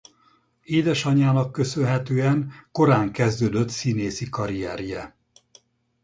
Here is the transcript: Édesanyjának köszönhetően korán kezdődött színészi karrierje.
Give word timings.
Édesanyjának 0.63 1.51
köszönhetően 1.51 2.51
korán 2.71 3.11
kezdődött 3.11 3.69
színészi 3.69 4.29
karrierje. 4.29 5.15